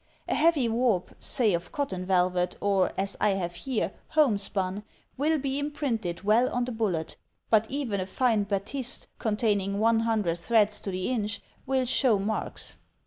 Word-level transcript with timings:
A 0.27 0.33
heavy 0.33 0.67
warp, 0.67 1.13
say 1.19 1.53
of 1.53 1.71
cotton 1.71 2.07
velvet 2.07 2.55
or, 2.59 2.91
as 2.97 3.15
I 3.21 3.33
have 3.35 3.53
here, 3.53 3.93
homespun, 4.17 4.81
will 5.15 5.37
be 5.37 5.59
imprinted 5.59 6.23
well 6.23 6.49
on 6.49 6.65
the 6.65 6.71
bullet, 6.71 7.17
but 7.51 7.69
even 7.69 7.99
a 7.99 8.07
fine 8.07 8.45
batiste, 8.45 9.09
containing 9.19 9.79
one 9.79 10.01
himdred 10.01 10.39
threads 10.39 10.81
to 10.81 10.89
the 10.89 11.11
inch, 11.11 11.39
will 11.67 11.85
show 11.85 12.17
marks. 12.17 12.77